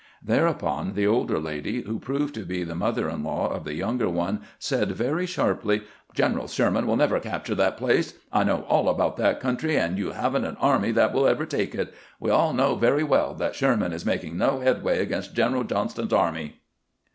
[0.23, 4.09] Thereupon the older lady, who proved to be the mother in law of the younger
[4.09, 5.83] one, said very sharply:
[6.15, 8.15] "General Sherman will never capture that place.
[8.33, 11.45] I know aU about that country, and you have n't an army that wUl ever
[11.45, 11.93] take it.
[12.19, 16.55] We all know very well that Sherman is making no headway against General Johnston's army."